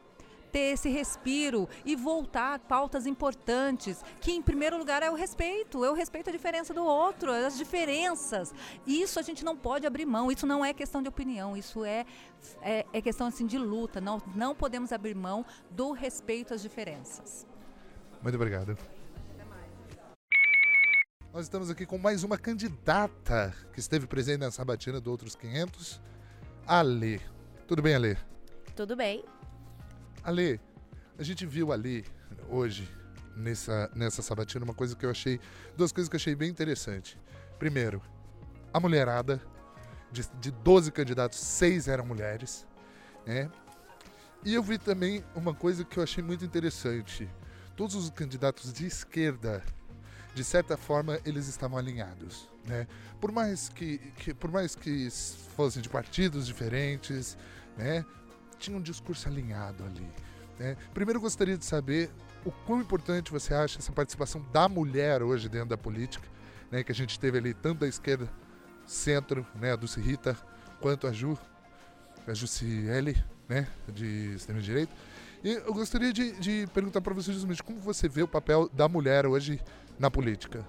ter 0.54 0.72
esse 0.72 0.88
respiro 0.88 1.68
e 1.84 1.96
voltar 1.96 2.54
a 2.54 2.58
pautas 2.60 3.06
importantes, 3.06 4.00
que 4.20 4.30
em 4.30 4.40
primeiro 4.40 4.78
lugar 4.78 5.02
é 5.02 5.10
o 5.10 5.14
respeito, 5.16 5.84
é 5.84 5.90
o 5.90 5.94
respeito 5.94 6.30
à 6.30 6.32
diferença 6.32 6.72
do 6.72 6.84
outro, 6.84 7.32
as 7.32 7.58
diferenças. 7.58 8.54
Isso 8.86 9.18
a 9.18 9.22
gente 9.22 9.44
não 9.44 9.56
pode 9.56 9.84
abrir 9.84 10.06
mão, 10.06 10.30
isso 10.30 10.46
não 10.46 10.64
é 10.64 10.72
questão 10.72 11.02
de 11.02 11.08
opinião, 11.08 11.56
isso 11.56 11.84
é, 11.84 12.06
é, 12.62 12.86
é 12.92 13.02
questão 13.02 13.26
assim, 13.26 13.44
de 13.44 13.58
luta. 13.58 14.00
Não, 14.00 14.22
não 14.32 14.54
podemos 14.54 14.92
abrir 14.92 15.16
mão 15.16 15.44
do 15.72 15.90
respeito 15.90 16.54
às 16.54 16.62
diferenças. 16.62 17.44
Muito 18.22 18.36
obrigado. 18.36 18.78
Nós 21.32 21.46
estamos 21.46 21.68
aqui 21.68 21.84
com 21.84 21.98
mais 21.98 22.22
uma 22.22 22.38
candidata 22.38 23.52
que 23.72 23.80
esteve 23.80 24.06
presente 24.06 24.38
na 24.38 24.52
sabatina 24.52 25.00
do 25.00 25.10
Outros 25.10 25.34
500, 25.34 26.00
Ale. 26.64 27.20
Tudo 27.66 27.82
bem, 27.82 27.96
Ale? 27.96 28.16
Tudo 28.76 28.94
bem. 28.94 29.24
Ale, 30.24 30.58
a 31.18 31.22
gente 31.22 31.44
viu 31.44 31.70
ali 31.70 32.02
hoje, 32.48 32.88
nessa, 33.36 33.90
nessa 33.94 34.22
sabatina, 34.22 34.64
uma 34.64 34.72
coisa 34.72 34.96
que 34.96 35.04
eu 35.04 35.10
achei. 35.10 35.38
Duas 35.76 35.92
coisas 35.92 36.08
que 36.08 36.16
eu 36.16 36.18
achei 36.18 36.34
bem 36.34 36.48
interessante. 36.48 37.18
Primeiro, 37.58 38.00
a 38.72 38.80
mulherada, 38.80 39.40
de, 40.10 40.26
de 40.40 40.50
12 40.50 40.90
candidatos, 40.92 41.38
seis 41.38 41.88
eram 41.88 42.06
mulheres. 42.06 42.66
Né? 43.26 43.50
E 44.42 44.54
eu 44.54 44.62
vi 44.62 44.78
também 44.78 45.22
uma 45.34 45.52
coisa 45.52 45.84
que 45.84 45.98
eu 45.98 46.02
achei 46.02 46.24
muito 46.24 46.42
interessante. 46.42 47.28
Todos 47.76 47.94
os 47.94 48.08
candidatos 48.08 48.72
de 48.72 48.86
esquerda, 48.86 49.62
de 50.34 50.42
certa 50.42 50.78
forma, 50.78 51.20
eles 51.26 51.48
estavam 51.48 51.76
alinhados. 51.76 52.48
Né? 52.66 52.86
Por 53.20 53.30
mais 53.30 53.68
que, 53.68 53.98
que 54.16 54.32
por 54.32 54.50
mais 54.50 54.74
que 54.74 55.10
fossem 55.54 55.82
de 55.82 55.88
partidos 55.90 56.46
diferentes, 56.46 57.36
né? 57.76 58.06
Tinha 58.58 58.76
um 58.76 58.80
discurso 58.80 59.28
alinhado 59.28 59.84
ali. 59.84 60.06
Né? 60.58 60.76
Primeiro, 60.92 61.20
gostaria 61.20 61.56
de 61.56 61.64
saber 61.64 62.10
o 62.44 62.50
quão 62.50 62.80
importante 62.80 63.32
você 63.32 63.54
acha 63.54 63.78
essa 63.78 63.92
participação 63.92 64.44
da 64.52 64.68
mulher 64.68 65.22
hoje 65.22 65.48
dentro 65.48 65.68
da 65.68 65.78
política, 65.78 66.26
né? 66.70 66.82
que 66.82 66.92
a 66.92 66.94
gente 66.94 67.18
teve 67.18 67.38
ali 67.38 67.54
tanto 67.54 67.80
da 67.80 67.88
esquerda, 67.88 68.28
centro, 68.86 69.46
né? 69.54 69.72
a 69.72 69.76
Dulce 69.76 70.00
Rita, 70.00 70.36
quanto 70.80 71.06
a 71.06 71.12
Ju, 71.12 71.38
a 72.26 72.34
Jussiele, 72.34 73.22
né? 73.48 73.66
de 73.88 74.34
extrema 74.34 74.60
direita. 74.60 74.92
E 75.42 75.52
eu 75.52 75.74
gostaria 75.74 76.12
de, 76.12 76.32
de 76.32 76.66
perguntar 76.72 77.00
para 77.00 77.12
você 77.12 77.32
justamente 77.32 77.62
como 77.62 77.78
você 77.78 78.08
vê 78.08 78.22
o 78.22 78.28
papel 78.28 78.68
da 78.72 78.88
mulher 78.88 79.26
hoje 79.26 79.60
na 79.98 80.10
política. 80.10 80.64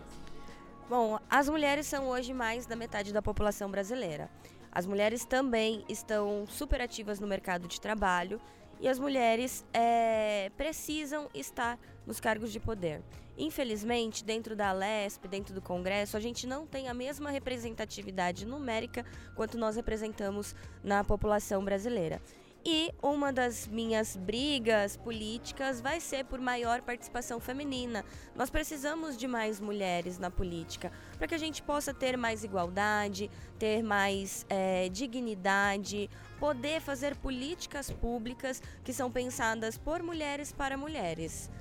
Bom, 0.89 1.20
as 1.30 1.50
mulheres 1.50 1.88
são 1.88 2.08
hoje 2.08 2.34
mais 2.34 2.65
da 2.65 2.75
metade 2.75 3.12
da 3.12 3.22
população 3.22 3.72
brasileira. 3.72 4.30
As 4.75 4.86
mulheres 4.86 5.24
também 5.24 5.86
estão 5.88 6.46
super 6.46 6.82
ativas 6.82 7.17
no 7.17 7.25
mercado 7.25 7.65
de 7.65 7.79
trabalho 7.79 8.41
e 8.82 8.89
as 8.89 9.00
mulheres 9.00 9.63
é, 9.74 10.51
precisam 10.58 11.29
estar 11.34 11.79
nos 12.05 12.20
cargos 12.20 12.51
de 12.51 12.60
poder. 12.60 13.01
Infelizmente, 13.38 14.22
dentro 14.22 14.53
da 14.53 14.74
Lesp, 14.74 15.29
dentro 15.29 15.53
do 15.53 15.62
Congresso, 15.62 16.17
a 16.17 16.20
gente 16.20 16.46
não 16.46 16.67
tem 16.67 16.89
a 16.89 16.94
mesma 16.94 17.32
representatividade 17.32 18.46
numérica 18.46 19.05
quanto 19.34 19.58
nós 19.58 19.77
representamos 19.77 20.53
na 20.84 21.05
população 21.05 21.63
brasileira. 21.63 22.22
E 22.67 22.91
uma 23.00 23.31
das 23.31 23.67
minhas 23.67 24.15
brigas 24.15 24.98
políticas 24.98 25.79
vai 25.79 26.00
ser 26.00 26.25
por 26.25 26.39
maior 26.39 26.81
participação 26.81 27.39
feminina. 27.39 28.03
Nós 28.36 28.50
precisamos 28.50 29.15
de 29.15 29.27
mais 29.27 29.60
mulheres 29.60 30.17
na 30.17 30.31
política 30.31 30.91
para 31.15 31.27
que 31.27 31.36
a 31.36 31.38
gente 31.38 31.62
possa 31.62 31.93
ter 31.93 32.17
mais 32.17 32.43
igualdade, 32.43 33.29
ter 33.60 33.84
mais 33.84 34.48
é, 34.50 34.89
dignidade, 34.89 36.10
poder 36.39 36.81
fazer 36.81 37.15
políticas 37.15 37.91
públicas 37.91 38.63
que 38.84 38.91
são 38.91 39.12
pensadas 39.12 39.77
por 39.77 40.01
mulheres 40.01 40.51
para 40.51 40.75
mulheres. 40.75 41.51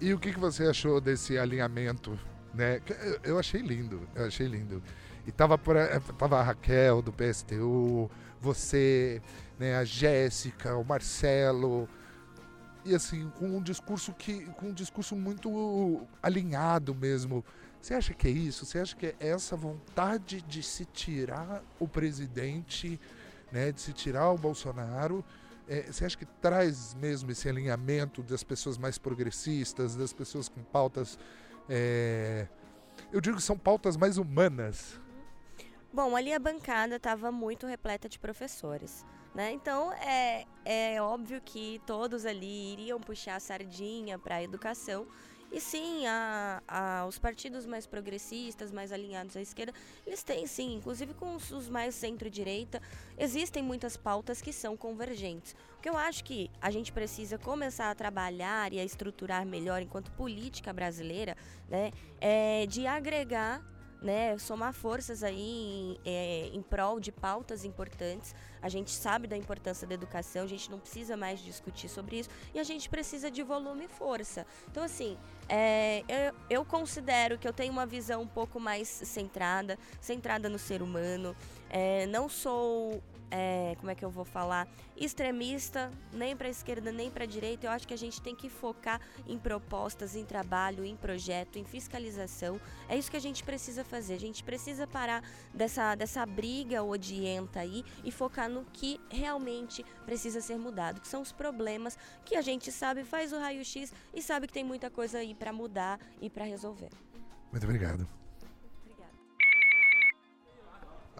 E 0.00 0.14
o 0.14 0.20
que, 0.20 0.30
você 0.30 0.68
achou 0.68 1.00
desse 1.00 1.36
alinhamento? 1.36 2.16
Né? 2.54 2.80
Eu 3.24 3.40
achei 3.40 3.60
lindo, 3.60 4.08
eu 4.14 4.24
achei 4.24 4.46
lindo. 4.46 4.80
E 5.30 5.32
tava, 5.32 5.56
tava 6.18 6.40
a 6.40 6.42
Raquel 6.42 7.00
do 7.00 7.12
PSTU, 7.12 8.10
você, 8.40 9.22
né, 9.60 9.76
a 9.76 9.84
Jéssica, 9.84 10.74
o 10.74 10.84
Marcelo, 10.84 11.88
e 12.84 12.92
assim, 12.96 13.30
com 13.38 13.46
um 13.46 13.62
discurso 13.62 14.12
que 14.12 14.44
com 14.56 14.66
um 14.66 14.72
discurso 14.72 15.14
muito 15.14 16.04
alinhado 16.20 16.96
mesmo. 16.96 17.44
Você 17.80 17.94
acha 17.94 18.12
que 18.12 18.26
é 18.26 18.30
isso? 18.32 18.66
Você 18.66 18.80
acha 18.80 18.96
que 18.96 19.06
é 19.06 19.14
essa 19.20 19.54
vontade 19.54 20.42
de 20.42 20.64
se 20.64 20.84
tirar 20.84 21.62
o 21.78 21.86
presidente, 21.86 23.00
né, 23.52 23.70
de 23.70 23.80
se 23.80 23.92
tirar 23.92 24.32
o 24.32 24.36
Bolsonaro? 24.36 25.24
É, 25.68 25.82
você 25.82 26.06
acha 26.06 26.18
que 26.18 26.26
traz 26.26 26.92
mesmo 26.94 27.30
esse 27.30 27.48
alinhamento 27.48 28.20
das 28.20 28.42
pessoas 28.42 28.76
mais 28.76 28.98
progressistas, 28.98 29.94
das 29.94 30.12
pessoas 30.12 30.48
com 30.48 30.60
pautas. 30.60 31.16
É, 31.68 32.48
eu 33.12 33.20
digo 33.20 33.36
que 33.36 33.42
são 33.44 33.56
pautas 33.56 33.96
mais 33.96 34.18
humanas, 34.18 34.98
Bom, 35.92 36.14
ali 36.14 36.32
a 36.32 36.38
bancada 36.38 36.96
estava 36.96 37.32
muito 37.32 37.66
repleta 37.66 38.08
de 38.08 38.18
professores. 38.18 39.04
Né? 39.34 39.52
Então 39.52 39.92
é, 39.92 40.44
é 40.64 41.02
óbvio 41.02 41.40
que 41.40 41.80
todos 41.86 42.26
ali 42.26 42.72
iriam 42.72 43.00
puxar 43.00 43.36
a 43.36 43.40
sardinha 43.40 44.18
para 44.18 44.36
a 44.36 44.42
educação. 44.42 45.06
E 45.52 45.60
sim, 45.60 46.06
a, 46.06 46.62
a, 46.68 47.06
os 47.06 47.18
partidos 47.18 47.66
mais 47.66 47.84
progressistas, 47.84 48.70
mais 48.70 48.92
alinhados 48.92 49.36
à 49.36 49.40
esquerda, 49.40 49.74
eles 50.06 50.22
têm 50.22 50.46
sim, 50.46 50.74
inclusive 50.74 51.12
com 51.12 51.34
os, 51.34 51.50
os 51.50 51.68
mais 51.68 51.96
centro-direita, 51.96 52.80
existem 53.18 53.60
muitas 53.60 53.96
pautas 53.96 54.40
que 54.40 54.52
são 54.52 54.76
convergentes. 54.76 55.56
O 55.76 55.80
que 55.80 55.88
eu 55.88 55.96
acho 55.96 56.22
que 56.22 56.48
a 56.60 56.70
gente 56.70 56.92
precisa 56.92 57.36
começar 57.36 57.90
a 57.90 57.94
trabalhar 57.96 58.72
e 58.72 58.78
a 58.78 58.84
estruturar 58.84 59.44
melhor 59.44 59.82
enquanto 59.82 60.12
política 60.12 60.72
brasileira, 60.72 61.36
né, 61.68 61.90
é 62.20 62.64
de 62.66 62.86
agregar 62.86 63.60
né, 64.02 64.36
somar 64.38 64.72
forças 64.72 65.22
aí 65.22 65.38
em, 65.38 65.98
é, 66.04 66.50
em 66.52 66.62
prol 66.62 66.98
de 66.98 67.12
pautas 67.12 67.64
importantes. 67.64 68.34
A 68.62 68.68
gente 68.68 68.90
sabe 68.90 69.26
da 69.26 69.36
importância 69.36 69.86
da 69.86 69.94
educação, 69.94 70.44
a 70.44 70.46
gente 70.46 70.70
não 70.70 70.78
precisa 70.78 71.16
mais 71.16 71.40
discutir 71.40 71.88
sobre 71.88 72.18
isso 72.20 72.30
e 72.54 72.58
a 72.58 72.64
gente 72.64 72.88
precisa 72.88 73.30
de 73.30 73.42
volume 73.42 73.84
e 73.84 73.88
força. 73.88 74.46
Então, 74.70 74.82
assim, 74.82 75.16
é, 75.48 76.02
eu, 76.08 76.34
eu 76.48 76.64
considero 76.64 77.38
que 77.38 77.46
eu 77.46 77.52
tenho 77.52 77.72
uma 77.72 77.86
visão 77.86 78.22
um 78.22 78.26
pouco 78.26 78.60
mais 78.60 78.88
centrada, 78.88 79.78
centrada 80.00 80.48
no 80.48 80.58
ser 80.58 80.82
humano. 80.82 81.34
É, 81.68 82.06
não 82.06 82.28
sou 82.28 83.02
é, 83.30 83.74
como 83.78 83.90
é 83.90 83.94
que 83.94 84.04
eu 84.04 84.10
vou 84.10 84.24
falar, 84.24 84.68
extremista, 84.96 85.90
nem 86.12 86.36
para 86.36 86.48
a 86.48 86.50
esquerda 86.50 86.92
nem 86.92 87.10
para 87.10 87.24
a 87.24 87.26
direita. 87.26 87.66
Eu 87.66 87.70
acho 87.70 87.86
que 87.86 87.94
a 87.94 87.98
gente 87.98 88.20
tem 88.20 88.34
que 88.34 88.48
focar 88.48 89.00
em 89.26 89.38
propostas, 89.38 90.16
em 90.16 90.24
trabalho, 90.24 90.84
em 90.84 90.96
projeto, 90.96 91.58
em 91.58 91.64
fiscalização. 91.64 92.60
É 92.88 92.96
isso 92.96 93.10
que 93.10 93.16
a 93.16 93.20
gente 93.20 93.42
precisa 93.44 93.84
fazer. 93.84 94.14
A 94.14 94.20
gente 94.20 94.42
precisa 94.42 94.86
parar 94.86 95.22
dessa, 95.54 95.94
dessa 95.94 96.24
briga 96.26 96.82
odienta 96.82 97.60
aí 97.60 97.84
e 98.04 98.10
focar 98.10 98.48
no 98.48 98.64
que 98.64 99.00
realmente 99.08 99.84
precisa 100.04 100.40
ser 100.40 100.58
mudado, 100.58 101.00
que 101.00 101.08
são 101.08 101.22
os 101.22 101.32
problemas 101.32 101.96
que 102.24 102.34
a 102.34 102.42
gente 102.42 102.70
sabe, 102.72 103.04
faz 103.04 103.32
o 103.32 103.38
raio-x 103.38 103.92
e 104.12 104.22
sabe 104.22 104.46
que 104.46 104.52
tem 104.52 104.64
muita 104.64 104.90
coisa 104.90 105.18
aí 105.18 105.34
para 105.34 105.52
mudar 105.52 105.98
e 106.20 106.28
para 106.28 106.44
resolver. 106.44 106.90
Muito 107.50 107.64
obrigado. 107.64 108.06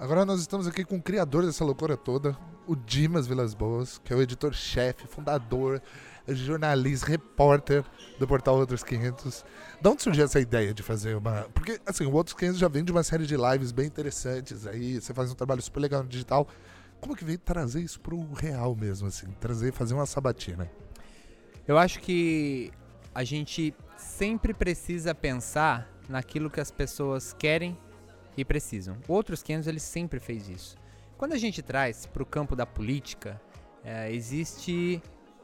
Agora 0.01 0.25
nós 0.25 0.41
estamos 0.41 0.67
aqui 0.67 0.83
com 0.83 0.97
o 0.97 1.03
criador 1.03 1.45
dessa 1.45 1.63
loucura 1.63 1.95
toda, 1.95 2.35
o 2.67 2.75
Dimas 2.75 3.27
Vilas 3.27 3.53
Boas, 3.53 3.99
que 3.99 4.15
é 4.15 4.17
o 4.17 4.23
editor-chefe, 4.23 5.07
fundador, 5.07 5.83
jornalista, 6.27 7.07
repórter 7.07 7.85
do 8.19 8.27
portal 8.27 8.57
Outros 8.57 8.83
500. 8.83 9.45
De 9.79 9.89
onde 9.91 10.03
surgiu 10.03 10.25
essa 10.25 10.41
ideia 10.41 10.73
de 10.73 10.83
fazer 10.83 11.19
uma. 11.19 11.43
Porque, 11.53 11.79
assim, 11.85 12.07
o 12.07 12.13
Outros 12.13 12.35
500 12.35 12.59
já 12.59 12.67
vem 12.67 12.83
de 12.83 12.91
uma 12.91 13.03
série 13.03 13.27
de 13.27 13.37
lives 13.37 13.73
bem 13.73 13.89
interessantes 13.89 14.67
aí, 14.67 14.99
você 14.99 15.13
faz 15.13 15.31
um 15.31 15.35
trabalho 15.35 15.61
super 15.61 15.81
legal 15.81 16.03
no 16.03 16.09
digital. 16.09 16.49
Como 16.99 17.15
que 17.15 17.23
veio 17.23 17.39
trazer 17.39 17.83
isso 17.83 18.01
pro 18.01 18.27
real 18.33 18.75
mesmo, 18.75 19.07
assim? 19.07 19.27
Trazer, 19.39 19.71
fazer 19.71 19.93
uma 19.93 20.07
sabatina? 20.07 20.71
Eu 21.69 21.77
acho 21.77 22.01
que 22.01 22.73
a 23.15 23.23
gente 23.23 23.75
sempre 23.99 24.55
precisa 24.55 25.15
pensar 25.15 25.87
naquilo 26.09 26.49
que 26.49 26.59
as 26.59 26.71
pessoas 26.71 27.35
querem 27.35 27.77
e 28.41 28.45
precisam. 28.45 28.97
Outros 29.07 29.43
500 29.43 29.69
ele 29.69 29.81
sempre 29.81 30.19
fez 30.19 30.49
isso. 30.49 30.77
Quando 31.17 31.35
a 31.35 31.39
gente 31.39 31.63
traz 31.63 32.07
para 32.07 32.23
o 32.23 32.27
campo 32.27 32.57
da 32.57 32.65
política, 32.65 33.41
é, 33.85 34.13
existe 34.13 35.03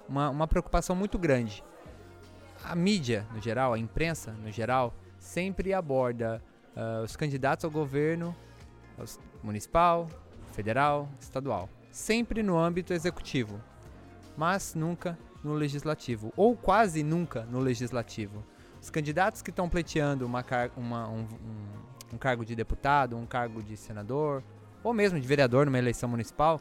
uma, 0.09 0.31
uma 0.31 0.47
preocupação 0.47 0.97
muito 0.97 1.19
grande. 1.19 1.63
A 2.65 2.75
mídia, 2.75 3.27
no 3.33 3.41
geral, 3.41 3.75
a 3.75 3.79
imprensa, 3.79 4.33
no 4.33 4.51
geral, 4.51 4.95
sempre 5.19 5.75
aborda 5.75 6.43
uh, 6.75 7.05
os 7.05 7.17
candidatos 7.17 7.65
ao 7.65 7.71
governo 7.71 8.35
municipal, 9.43 10.09
federal, 10.53 11.09
estadual. 11.21 11.69
Sempre 11.91 12.43
no 12.43 12.59
âmbito 12.59 12.93
executivo, 12.93 13.61
mas 14.37 14.75
nunca 14.75 15.19
no 15.45 15.53
legislativo, 15.53 16.33
ou 16.37 16.57
quase 16.57 17.03
nunca 17.03 17.43
no 17.45 17.61
legislativo. 17.61 18.43
Os 18.81 18.91
candidatos 18.91 19.43
que 19.43 19.51
estão 19.51 19.69
pleiteando 19.69 20.27
uma, 20.27 20.45
uma 20.77 21.09
um, 21.09 21.21
um, 21.21 21.96
um 22.13 22.19
cargo 22.19 22.45
de 22.45 22.55
deputado, 22.55 23.17
um 23.17 23.27
cargo 23.27 23.63
de 23.63 23.77
senador, 23.77 24.43
ou 24.83 24.93
mesmo 24.93 25.19
de 25.19 25.27
vereador 25.27 25.67
numa 25.67 25.79
eleição 25.79 26.09
municipal, 26.09 26.61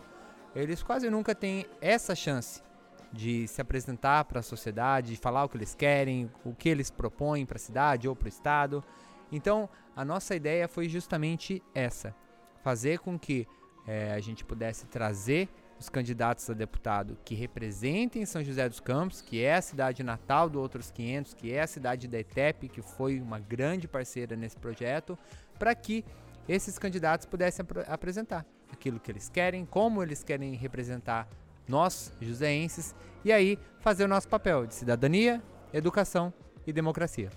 eles 0.55 0.81
quase 0.81 1.09
nunca 1.09 1.35
têm 1.35 1.65
essa 1.81 2.15
chance 2.15 2.63
de 3.11 3.47
se 3.47 3.61
apresentar 3.61 4.25
para 4.25 4.39
a 4.39 4.43
sociedade, 4.43 5.11
de 5.11 5.17
falar 5.17 5.43
o 5.43 5.49
que 5.49 5.57
eles 5.57 5.75
querem, 5.75 6.31
o 6.43 6.53
que 6.53 6.69
eles 6.69 6.89
propõem 6.89 7.45
para 7.45 7.57
a 7.57 7.59
cidade 7.59 8.07
ou 8.07 8.15
para 8.15 8.25
o 8.25 8.29
estado. 8.29 8.83
Então, 9.31 9.69
a 9.95 10.03
nossa 10.03 10.35
ideia 10.35 10.67
foi 10.67 10.89
justamente 10.89 11.61
essa: 11.73 12.15
fazer 12.63 12.99
com 12.99 13.17
que 13.17 13.47
é, 13.87 14.13
a 14.13 14.19
gente 14.19 14.43
pudesse 14.43 14.85
trazer 14.87 15.49
os 15.79 15.89
candidatos 15.89 16.49
a 16.49 16.53
deputado 16.53 17.17
que 17.25 17.35
representem 17.35 18.25
São 18.25 18.43
José 18.43 18.67
dos 18.67 18.79
Campos, 18.79 19.21
que 19.21 19.43
é 19.43 19.55
a 19.55 19.61
cidade 19.61 20.03
natal 20.03 20.49
do 20.49 20.59
Outros 20.59 20.91
500, 20.91 21.33
que 21.33 21.51
é 21.51 21.61
a 21.61 21.67
cidade 21.67 22.07
da 22.07 22.19
ETEP, 22.19 22.69
que 22.69 22.81
foi 22.81 23.19
uma 23.19 23.39
grande 23.39 23.87
parceira 23.87 24.35
nesse 24.35 24.57
projeto, 24.57 25.17
para 25.59 25.75
que 25.75 26.05
esses 26.47 26.77
candidatos 26.77 27.25
pudessem 27.25 27.63
ap 27.63 27.89
apresentar 27.89 28.45
aquilo 28.71 28.99
que 28.99 29.11
eles 29.11 29.29
querem, 29.29 29.65
como 29.65 30.01
eles 30.01 30.23
querem 30.23 30.53
representar 30.53 31.27
nós, 31.67 32.11
joseenses, 32.21 32.95
e 33.23 33.31
aí 33.31 33.57
fazer 33.79 34.05
o 34.05 34.07
nosso 34.07 34.27
papel 34.27 34.65
de 34.65 34.75
cidadania, 34.75 35.41
educação 35.73 36.33
e 36.65 36.71
democracia. 36.71 37.29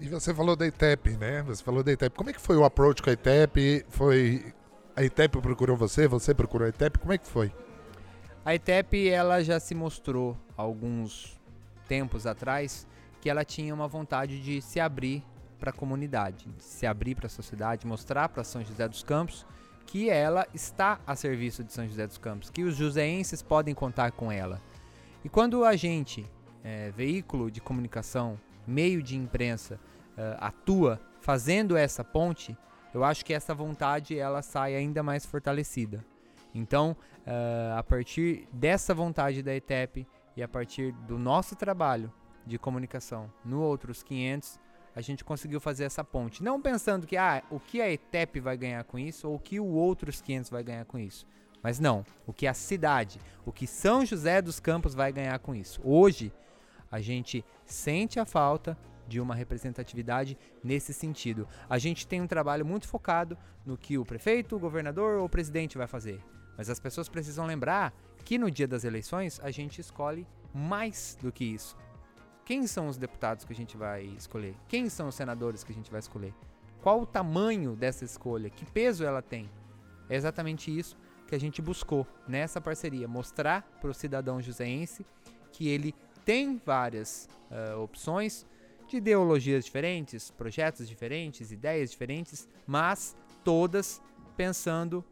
E 0.00 0.08
você 0.08 0.32
falou 0.32 0.54
da 0.54 0.66
ITEP, 0.66 1.16
né? 1.16 1.42
Você 1.42 1.62
falou 1.62 1.82
da 1.82 1.90
ITEP. 1.90 2.16
Como 2.16 2.30
é 2.30 2.32
que 2.32 2.40
foi 2.40 2.56
o 2.56 2.64
approach 2.64 3.02
com 3.02 3.10
a 3.10 3.12
ITEP? 3.12 3.84
Foi 3.88 4.54
a 4.98 5.04
ITEP 5.04 5.40
procurou 5.40 5.76
você, 5.76 6.08
você 6.08 6.34
procurou 6.34 6.66
a 6.66 6.70
ITEP, 6.70 6.98
como 6.98 7.12
é 7.12 7.18
que 7.18 7.26
foi? 7.28 7.52
A 8.44 8.52
ITEP 8.56 9.08
ela 9.08 9.40
já 9.44 9.60
se 9.60 9.72
mostrou 9.72 10.36
alguns 10.56 11.38
tempos 11.86 12.26
atrás 12.26 12.84
que 13.20 13.30
ela 13.30 13.44
tinha 13.44 13.72
uma 13.72 13.86
vontade 13.86 14.42
de 14.42 14.60
se 14.60 14.80
abrir 14.80 15.24
para 15.56 15.70
a 15.70 15.72
comunidade, 15.72 16.46
de 16.46 16.64
se 16.64 16.84
abrir 16.84 17.14
para 17.14 17.26
a 17.26 17.30
sociedade, 17.30 17.86
mostrar 17.86 18.28
para 18.28 18.42
São 18.42 18.64
José 18.64 18.88
dos 18.88 19.04
Campos 19.04 19.46
que 19.86 20.10
ela 20.10 20.44
está 20.52 20.98
a 21.06 21.14
serviço 21.14 21.62
de 21.62 21.72
São 21.72 21.86
José 21.86 22.04
dos 22.04 22.18
Campos, 22.18 22.50
que 22.50 22.64
os 22.64 22.74
joseenses 22.74 23.40
podem 23.40 23.76
contar 23.76 24.10
com 24.10 24.32
ela. 24.32 24.60
E 25.24 25.28
quando 25.28 25.64
a 25.64 25.76
gente, 25.76 26.26
é, 26.64 26.90
veículo 26.90 27.52
de 27.52 27.60
comunicação, 27.60 28.36
meio 28.66 29.00
de 29.00 29.16
imprensa, 29.16 29.78
é, 30.16 30.36
atua 30.40 31.00
fazendo 31.20 31.76
essa 31.76 32.02
ponte, 32.02 32.56
eu 32.92 33.04
acho 33.04 33.24
que 33.24 33.32
essa 33.32 33.54
vontade 33.54 34.18
ela 34.18 34.42
sai 34.42 34.74
ainda 34.74 35.02
mais 35.02 35.26
fortalecida. 35.26 36.04
Então, 36.54 36.96
uh, 37.26 37.78
a 37.78 37.82
partir 37.82 38.48
dessa 38.52 38.94
vontade 38.94 39.42
da 39.42 39.54
ETEP 39.54 40.06
e 40.36 40.42
a 40.42 40.48
partir 40.48 40.92
do 41.06 41.18
nosso 41.18 41.54
trabalho 41.54 42.12
de 42.46 42.58
comunicação 42.58 43.30
no 43.44 43.60
Outros 43.60 44.02
500, 44.02 44.58
a 44.96 45.00
gente 45.00 45.24
conseguiu 45.24 45.60
fazer 45.60 45.84
essa 45.84 46.02
ponte. 46.02 46.42
Não 46.42 46.60
pensando 46.60 47.06
que 47.06 47.16
ah, 47.16 47.42
o 47.50 47.60
que 47.60 47.80
a 47.80 47.90
ETEP 47.90 48.40
vai 48.40 48.56
ganhar 48.56 48.82
com 48.84 48.98
isso 48.98 49.28
ou 49.28 49.36
o 49.36 49.38
que 49.38 49.60
o 49.60 49.66
Outros 49.66 50.20
500 50.20 50.50
vai 50.50 50.62
ganhar 50.62 50.84
com 50.86 50.98
isso. 50.98 51.26
Mas 51.62 51.78
não, 51.78 52.04
o 52.26 52.32
que 52.32 52.46
a 52.46 52.54
cidade, 52.54 53.20
o 53.44 53.52
que 53.52 53.66
São 53.66 54.04
José 54.04 54.40
dos 54.40 54.58
Campos 54.58 54.94
vai 54.94 55.12
ganhar 55.12 55.38
com 55.40 55.54
isso. 55.54 55.80
Hoje, 55.84 56.32
a 56.90 57.00
gente 57.00 57.44
sente 57.64 58.18
a 58.18 58.24
falta 58.24 58.76
de 59.08 59.20
uma 59.20 59.34
representatividade 59.34 60.38
nesse 60.62 60.92
sentido. 60.92 61.48
A 61.68 61.78
gente 61.78 62.06
tem 62.06 62.20
um 62.20 62.26
trabalho 62.26 62.64
muito 62.64 62.86
focado 62.86 63.36
no 63.64 63.76
que 63.76 63.96
o 63.96 64.04
prefeito, 64.04 64.54
o 64.54 64.58
governador 64.60 65.18
ou 65.18 65.24
o 65.24 65.28
presidente 65.28 65.78
vai 65.78 65.86
fazer. 65.86 66.22
Mas 66.56 66.68
as 66.68 66.78
pessoas 66.78 67.08
precisam 67.08 67.46
lembrar 67.46 67.92
que 68.24 68.36
no 68.36 68.50
dia 68.50 68.68
das 68.68 68.84
eleições 68.84 69.40
a 69.40 69.50
gente 69.50 69.80
escolhe 69.80 70.26
mais 70.52 71.16
do 71.20 71.32
que 71.32 71.44
isso. 71.44 71.76
Quem 72.44 72.66
são 72.66 72.88
os 72.88 72.96
deputados 72.96 73.44
que 73.44 73.52
a 73.52 73.56
gente 73.56 73.76
vai 73.76 74.04
escolher? 74.04 74.54
Quem 74.68 74.88
são 74.88 75.08
os 75.08 75.14
senadores 75.14 75.64
que 75.64 75.72
a 75.72 75.74
gente 75.74 75.90
vai 75.90 76.00
escolher? 76.00 76.34
Qual 76.82 77.00
o 77.00 77.06
tamanho 77.06 77.74
dessa 77.74 78.04
escolha? 78.04 78.50
Que 78.50 78.64
peso 78.64 79.04
ela 79.04 79.20
tem? 79.22 79.48
É 80.08 80.16
exatamente 80.16 80.76
isso 80.76 80.96
que 81.26 81.34
a 81.34 81.40
gente 81.40 81.60
buscou 81.60 82.06
nessa 82.26 82.60
parceria, 82.60 83.06
mostrar 83.06 83.62
para 83.80 83.90
o 83.90 83.94
cidadão 83.94 84.40
joseense 84.40 85.04
que 85.52 85.68
ele 85.68 85.94
tem 86.24 86.60
várias 86.64 87.28
uh, 87.50 87.78
opções, 87.80 88.46
de 88.88 88.96
ideologias 88.96 89.64
diferentes, 89.64 90.30
projetos 90.30 90.88
diferentes, 90.88 91.52
ideias 91.52 91.90
diferentes, 91.90 92.48
mas 92.66 93.16
todas 93.44 94.02
pensando 94.36 95.04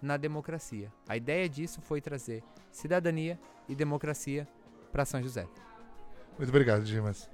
na 0.00 0.16
democracia. 0.16 0.92
A 1.08 1.16
ideia 1.16 1.48
disso 1.48 1.80
foi 1.80 2.00
trazer 2.00 2.42
cidadania 2.70 3.38
e 3.68 3.74
democracia 3.74 4.48
para 4.90 5.04
São 5.04 5.22
José. 5.22 5.46
Muito 6.38 6.48
obrigado, 6.48 6.84
Dimas. 6.84 7.28